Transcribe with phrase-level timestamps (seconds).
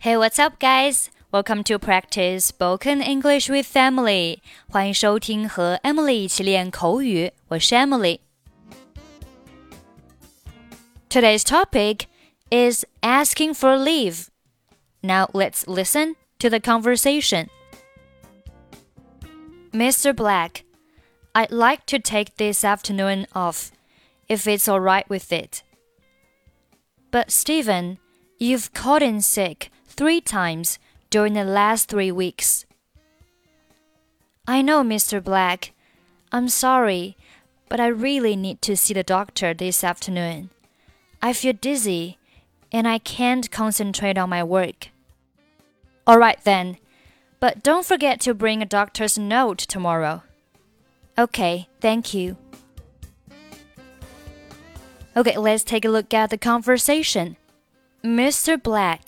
[0.00, 1.10] Hey, what's up, guys?
[1.32, 4.38] Welcome to practice spoken English with Emily.
[4.70, 7.32] 欢迎收听和 Emily 一起练口语。
[7.48, 8.20] 我是 Emily。
[11.10, 12.02] Today's topic
[12.48, 14.28] is asking for leave.
[15.02, 17.48] Now let's listen to the conversation.
[19.72, 20.14] Mr.
[20.14, 20.62] Black,
[21.34, 23.72] I'd like to take this afternoon off,
[24.28, 25.64] if it's alright with it.
[27.10, 27.98] But, Steven,
[28.38, 30.78] you've caught in sick three times
[31.10, 32.64] during the last three weeks.
[34.46, 35.22] I know, Mr.
[35.22, 35.72] Black.
[36.30, 37.16] I'm sorry,
[37.68, 40.50] but I really need to see the doctor this afternoon.
[41.20, 42.16] I feel dizzy
[42.70, 44.90] and I can't concentrate on my work.
[46.06, 46.78] All right then,
[47.40, 50.22] but don't forget to bring a doctor's note tomorrow.
[51.18, 52.36] Okay, thank you.
[55.16, 57.36] Okay, let's take a look at the conversation.
[58.04, 58.62] Mr.
[58.62, 59.07] Black,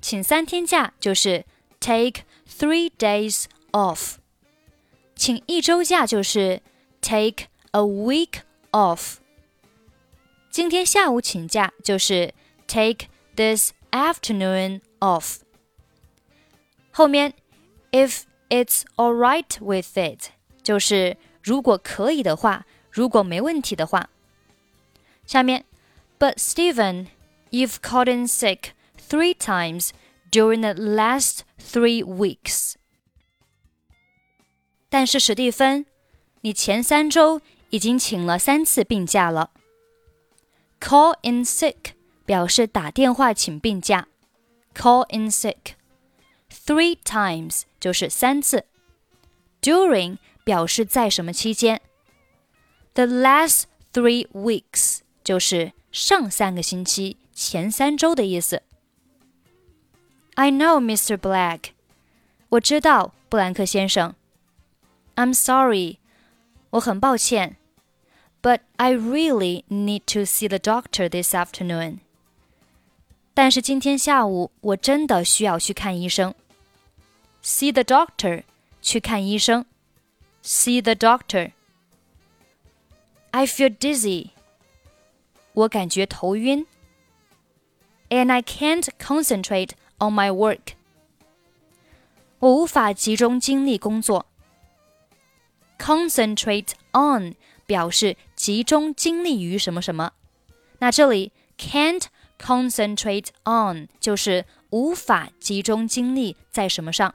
[0.00, 1.44] 请三天假就是
[1.78, 4.16] take three days off，
[5.14, 6.62] 请一周假就是
[7.00, 8.40] take a week
[8.72, 9.16] off。
[10.50, 12.34] 今天下午请假就是
[12.66, 15.40] take this afternoon off。
[16.90, 17.34] 后面
[17.92, 20.30] if it's alright with it
[20.62, 24.08] 就是如果可以的话，如果没问题的话。
[25.26, 25.64] 下面
[26.18, 27.06] But Steven,
[27.50, 28.72] you've caught in sick
[29.09, 29.89] three times
[30.31, 32.73] during the last three weeks.
[34.89, 35.85] 但是史蒂芬，
[36.41, 39.51] 你前三周已经请了三次病假了。
[40.79, 41.93] Call in sick
[42.25, 44.07] 表示打电话请病假。
[44.73, 45.73] Call in sick
[46.49, 48.65] three times 就是三次。
[49.61, 51.81] During 表示在什么期间。
[52.93, 58.61] The last three weeks 就是上三个星期、前三周的意思。
[60.39, 61.17] I know, Mr.
[61.17, 61.71] Black.
[62.49, 64.13] 我知道，布兰克先生。
[65.15, 65.97] I'm sorry.
[66.71, 67.57] 我很抱歉。
[68.41, 71.99] But I really need to see the doctor this afternoon.
[73.33, 76.35] 但是今天下午我真的需要去看医生。
[77.43, 78.43] See the doctor，
[78.81, 79.65] 去看医生。
[80.43, 81.51] See the doctor.
[83.31, 84.29] I feel dizzy.
[85.53, 86.67] 我感觉头晕。
[88.09, 90.74] And I can't concentrate on my work。
[92.40, 94.26] 我无法集中精力工作。
[95.78, 100.12] Concentrate on 表示集中精力于什么什么，
[100.78, 102.04] 那这里 can't
[102.38, 107.14] concentrate on 就是无法集中精力在什么上。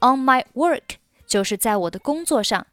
[0.00, 0.96] On my work
[1.26, 2.66] 就是在我的工作上，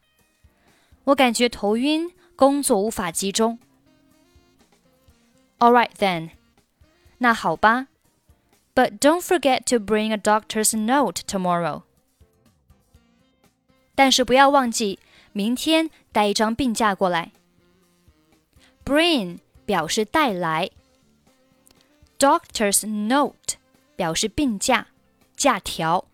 [1.04, 3.58] 我感觉头晕，工作无法集中。
[5.58, 6.30] All right then，
[7.18, 7.88] 那好吧。
[8.73, 11.83] but don't forget to bring a doctor's note tomorrow.
[13.95, 14.99] 但是不要忘记
[15.31, 17.31] 明天带一张病假过来。
[18.83, 20.69] Bring 表示带来，
[22.19, 23.55] doctor's note
[23.95, 24.87] 表示病假、
[25.35, 26.05] 假条。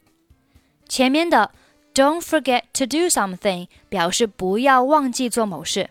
[0.87, 1.51] 前面的
[1.93, 5.89] Don't forget to do something 表示不要忘记做某事。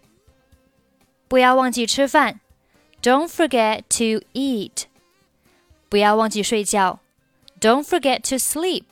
[1.28, 2.40] 不要忘记吃饭，
[3.02, 4.84] Don't forget to eat。
[5.89, 6.99] 不要忘记睡觉。
[7.59, 8.85] Don't forget to sleep.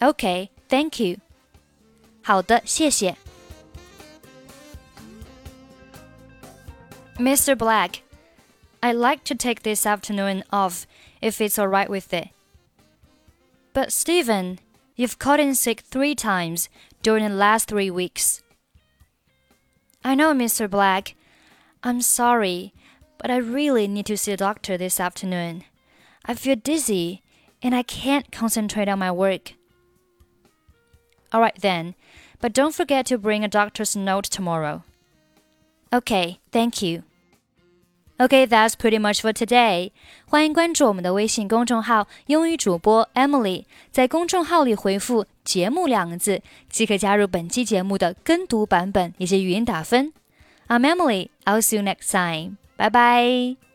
[0.00, 1.18] Okay, thank you.
[2.22, 3.16] 好的，谢谢。
[7.18, 7.56] Mr.
[7.56, 8.02] Black,
[8.80, 10.86] I'd like to take this afternoon off
[11.20, 12.28] if it's alright with it.
[13.72, 14.58] But Steven,
[14.94, 16.68] you've caught in sick three times
[17.02, 18.42] during the last three weeks.
[20.04, 20.70] I know, Mr.
[20.70, 21.16] Black.
[21.82, 22.72] I'm sorry
[23.17, 25.63] but I really need to see a doctor this afternoon.
[26.25, 27.21] I feel dizzy
[27.61, 29.53] and I can't concentrate on my work.
[31.33, 31.95] Alright then,
[32.39, 34.83] but don't forget to bring a doctor's note tomorrow.
[35.91, 37.03] Okay, thank you.
[38.19, 39.91] Okay, that's pretty much for today.
[40.27, 50.13] 欢迎关注我们的微信公众号“英语主播 Emily”，在公众号里回复“节目”两个字，即可加入本期节目的跟读版本以及语音打分。
[50.67, 51.29] I'm Emily.
[51.45, 52.57] I'll see you next time.
[52.78, 53.67] 拜拜。